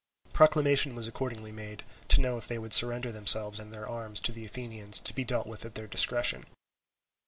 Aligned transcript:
Proclamation 0.33 0.95
was 0.95 1.07
accordingly 1.07 1.51
made, 1.51 1.83
to 2.07 2.21
know 2.21 2.35
if 2.39 2.47
they 2.47 2.57
would 2.57 2.73
surrender 2.73 3.11
themselves 3.11 3.59
and 3.59 3.71
their 3.71 3.87
arms 3.87 4.19
to 4.21 4.31
the 4.31 4.45
Athenians 4.45 4.99
to 4.99 5.13
be 5.13 5.23
dealt 5.23 5.45
at 5.63 5.75
their 5.75 5.85
discretion. 5.85 6.47